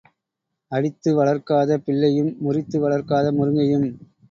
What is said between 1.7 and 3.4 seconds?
பிள்ளையும் முறித்து வளர்க்காத